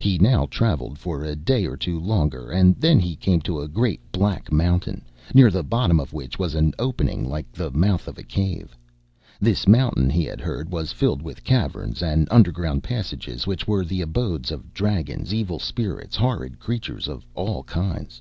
[0.00, 3.68] He now travelled for a day or two longer, and then he came to a
[3.68, 5.04] great black mountain,
[5.34, 8.76] near the bottom of which was an opening like the mouth of a cave.
[9.40, 13.84] This mountain he had heard was filled with caverns and under ground passages, which were
[13.84, 18.20] the abodes of dragons, evil spirits, horrid creatures of all kinds.